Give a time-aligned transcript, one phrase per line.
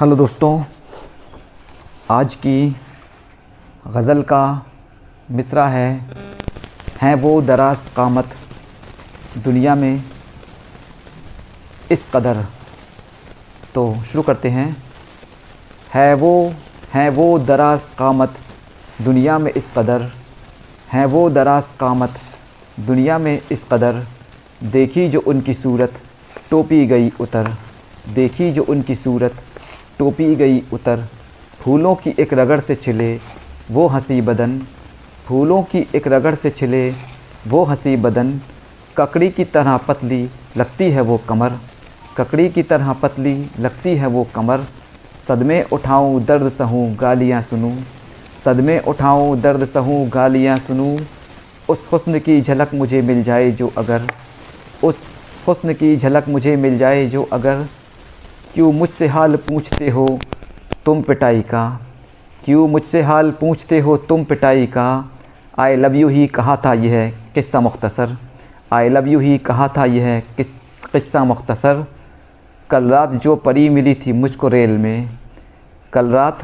[0.00, 0.62] Hello दोस्तों,
[2.10, 2.76] आज की
[3.86, 4.66] गज़ल का
[5.30, 6.06] मिसरा है,
[7.00, 8.28] हैं वो दराज कामत
[9.38, 10.04] दुनिया में
[11.90, 12.46] इस कदर।
[13.74, 14.82] तो शुरू करते हैं।
[15.94, 16.54] है वो,
[16.94, 18.34] हैं वो दराज कामत
[19.02, 20.10] दुनिया में इस कदर।
[20.92, 22.14] हैं वो दराज कामत
[22.80, 24.06] दुनिया में इस कदर।
[24.62, 26.00] देखी जो उनकी सूरत
[26.50, 27.54] टोपी गई उतर।
[28.08, 29.42] देखी जो उनकी सूरत
[30.00, 31.06] टोपी गई उतर।
[31.60, 33.20] फूलों की एक रगड़ से छिले,
[33.70, 34.58] वो हँसी बदन।
[35.26, 36.94] फूलों की एक रगड़ से छिले,
[37.48, 38.40] वो हँसी बदन।
[38.96, 41.52] ककड़ी की तरह पतली लगती है वो कमर।
[42.16, 44.60] ककड़ी की तरह पतली लगती है वो कमर।
[45.28, 47.76] सदमे उठाऊं दर्द सहूं गालियाँ सुनूं।
[48.44, 50.98] सदमे उठाऊं दर्द सहूं गालियाँ सुनूं।
[51.68, 54.08] उस हुस्न की झलक मुझे मिल जाए जो अगर।
[54.84, 54.94] उस
[55.48, 57.66] हुस्न की झलक मुझे मिल जाए जो अगर।
[58.54, 60.18] क्यों मुझसे हाल पूछते हो
[60.84, 61.80] तुम पिटाई का?
[62.44, 65.10] क्यों मुझसे हाल पूछते हो तुम पिटाई का?
[65.58, 68.16] आई लव यू ही कहा था यह किस्सा मुख्तसर।
[68.72, 70.46] आई लव यू ही कहा था यह किस,
[70.92, 71.84] किस्सा मुख्तसर।
[72.70, 75.08] कल रात जो परी मिली थी मुझको रेल में।
[75.92, 76.40] कल रात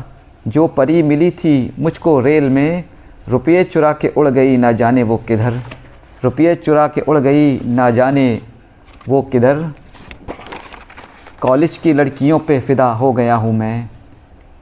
[0.49, 2.84] जो परी मिली थी मुझको रेल में,
[3.29, 5.61] रुपये चुरा के उड़ गई ना जाने वो किधर।
[6.25, 8.41] रुपये चुरा के उड़ गई ना जाने
[9.09, 9.71] वो किधर।
[11.42, 13.91] कॉलेज की लड़कियों पे फ़िदा हो गया हूँ मैं।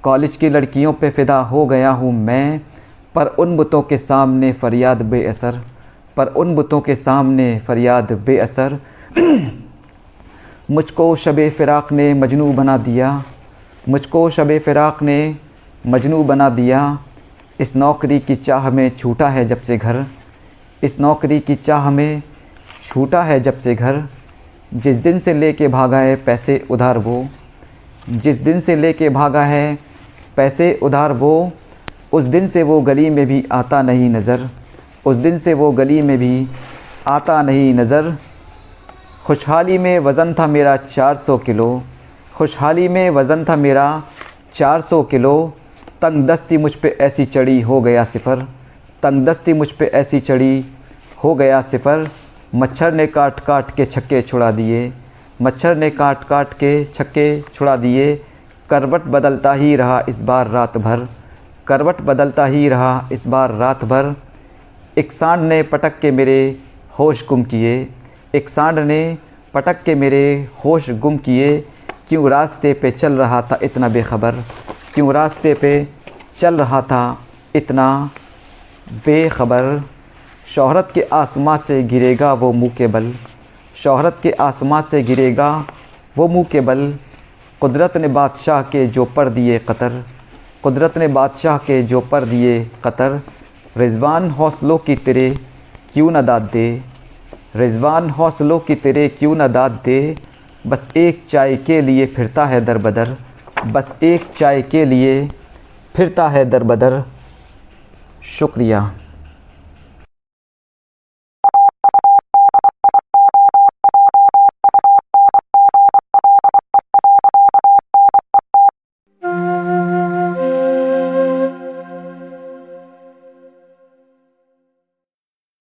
[0.02, 2.60] कॉलेज की लड़कियों पे फ़िदा हो गया हूँ मैं।
[3.14, 5.60] पर उन बुतों के सामने फ़रियाद बेअसर।
[6.16, 8.78] पर उन बुतों के सामने फ़रियाद बेअसर।
[10.70, 13.24] मुझको शब फ़िराक़ ने मजनू बना दिया।
[13.88, 15.36] मुझको शब फ़िराक़ ने
[15.86, 16.98] मजनू बना दिया।
[17.60, 20.06] इस नौकरी की चाह में छूटा है जब से घर।
[20.82, 22.22] इस नौकरी की चाह में
[22.82, 24.04] छूटा है जब से घर।
[24.76, 27.26] जिस दिन से लेके भागा है, पैसे उधार वो।
[28.08, 29.78] जिस दिन से लेके भागा है,
[30.36, 31.52] पैसे उधार वो।
[32.12, 34.48] उस दिन से वो गली में भी आता नहीं नज़र।
[35.06, 36.46] उस दिन से वो गली में भी
[37.08, 38.16] आता नहीं नज़र।
[39.26, 41.82] खुशहाली में वज़न था मेरा 400 किलो।
[42.34, 44.02] खुशहाली में वज़न था मेरा
[44.54, 45.52] 400 किलो।
[46.02, 48.42] तंग दस्ती मुझ पे ऐसी चढ़ी हो गया सिफर।
[49.02, 50.64] तंग दस्ती मुझ पे ऐसी चढ़ी
[51.24, 52.08] हो गया सिफर।
[52.54, 54.92] मच्छर ने काट काट के छक्के छुड़ा दिए।
[55.42, 58.14] मच्छर ने काट काट के छक्के छुड़ा दिए।
[58.70, 61.06] करवट बदलता ही रहा इस बार रात भर।
[61.66, 64.14] करवट बदलता ही रहा इस बार रात भर।
[64.98, 66.58] एक सांड ने पटक के मेरे
[66.98, 67.88] होश गुम किए।
[68.34, 69.18] एक सांड ने
[69.54, 71.58] पटक के मेरे होश गुम किए।
[72.08, 74.42] क्यों रास्ते पे चल रहा था इतना बेखबर?
[74.94, 75.72] क्यों रास्ते पे
[76.38, 77.02] चल रहा था
[77.54, 78.10] इतना
[79.06, 79.82] बेखबर?
[80.46, 83.12] शोहरत के आसमां से गिरेगा वो मुँह के बल।
[83.74, 85.64] शोहरत के आसमां से गिरेगा
[86.16, 86.94] वो मुँह के बल।
[87.60, 90.04] कुदरत ने बादशाह के जो पर दिए कतर।
[90.62, 93.20] कुदरत ने बादशाह के जो पर दिए कतर।
[93.76, 95.38] रिजवान हौसलों की तेरे
[95.92, 96.82] क्यों न दाद दे?
[97.56, 100.18] रिजवान हौसलों की तेरे क्यों न दाद दे?
[100.66, 103.16] बस एक चाय के लिए फिरता है दर बदर।
[103.66, 105.28] बस एक चाय के लिए
[105.94, 107.02] फिरता है दर बदर।
[108.22, 108.90] शुक्रिया।